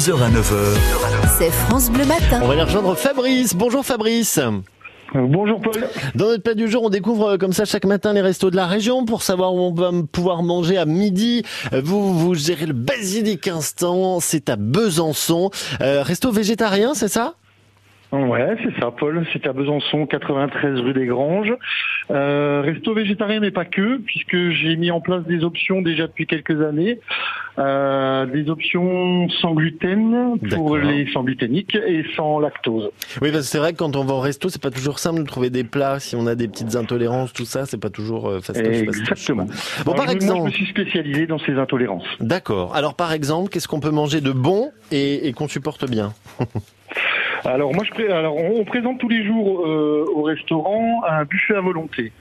[0.00, 0.78] 6h à 9h.
[1.36, 2.40] C'est France Bleu Matin.
[2.42, 3.54] On va aller rejoindre Fabrice.
[3.54, 4.40] Bonjour Fabrice.
[5.12, 5.74] Bonjour Paul.
[6.14, 8.56] Dans notre plat du jour, on découvre euh, comme ça chaque matin les restos de
[8.56, 11.42] la région pour savoir où on va pouvoir manger à midi.
[11.74, 15.50] Euh, Vous, vous gérez le Basilic Instant, c'est à Besançon.
[15.82, 17.34] Euh, resto végétarien, c'est ça?
[18.12, 19.24] Ouais, c'est ça, Paul.
[19.32, 21.52] C'est à Besançon, 93 rue des Granges.
[22.10, 26.26] Euh, resto végétarien, mais pas que, puisque j'ai mis en place des options déjà depuis
[26.26, 26.98] quelques années.
[27.58, 32.90] Euh, des options sans gluten pour les sans gluténiques et sans lactose.
[33.22, 35.20] Oui, parce que c'est vrai que quand on va au resto, c'est pas toujours simple
[35.20, 36.00] de trouver des plats.
[36.00, 38.66] Si on a des petites intolérances, tout ça, c'est pas toujours euh, fastoche.
[38.66, 39.44] Exactement.
[39.84, 40.40] Bon, Alors, par moi, exemple.
[40.40, 42.06] je me suis spécialisé dans ces intolérances.
[42.18, 42.74] D'accord.
[42.74, 46.12] Alors, par exemple, qu'est-ce qu'on peut manger de bon et, et qu'on supporte bien?
[47.44, 51.24] Alors moi, je pré- alors on, on présente tous les jours euh, au restaurant un
[51.24, 52.12] buffet à volonté.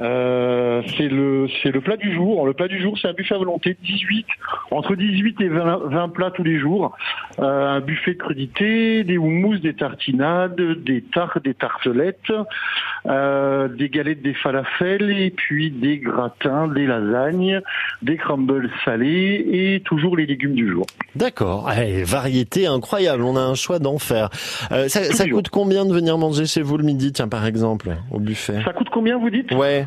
[0.00, 2.46] Euh, c'est le c'est le plat du jour.
[2.46, 4.26] Le plat du jour, c'est un buffet à volonté, 18
[4.70, 6.96] entre 18 et 20, 20 plats tous les jours.
[7.40, 12.32] Euh, un buffet de crudités, des houmous, des tartinades, des tartes, des tartelettes,
[13.06, 17.60] euh, des galettes, des falafels et puis des gratins, des lasagnes,
[18.02, 20.86] des crumbles salés et toujours les légumes du jour.
[21.16, 21.70] D'accord.
[21.76, 23.22] Eh, variété incroyable.
[23.24, 24.30] On a un choix d'enfer.
[24.70, 27.96] Euh, ça ça coûte combien de venir manger chez vous le midi, tiens, par exemple,
[28.10, 28.62] au buffet?
[28.64, 29.52] Ça coûte combien vous dites?
[29.52, 29.86] Ouais.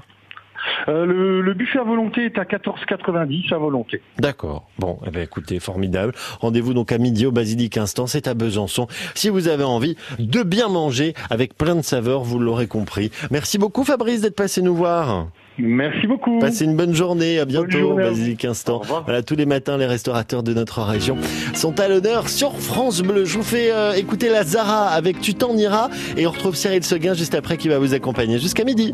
[0.87, 4.01] Euh, le, le buffet à volonté est à 14,90 à volonté.
[4.19, 4.67] D'accord.
[4.79, 6.13] Bon, eh ben, écoutez, formidable.
[6.39, 8.87] Rendez-vous donc à midi au Basilic Instant, c'est à Besançon.
[9.13, 13.11] Si vous avez envie de bien manger avec plein de saveurs, vous l'aurez compris.
[13.31, 15.27] Merci beaucoup Fabrice d'être passé nous voir.
[15.59, 16.37] Merci beaucoup.
[16.39, 18.03] Passez une bonne journée, à bientôt journée.
[18.03, 18.81] Basilic Instant.
[19.05, 21.17] Voilà, tous les matins, les restaurateurs de notre région
[21.55, 23.25] sont à l'honneur sur France Bleu.
[23.25, 26.83] Je vous fais euh, écouter la Zara avec Tu t'en iras et on retrouve Cyril
[26.83, 28.93] Seguin juste après qui va vous accompagner jusqu'à midi.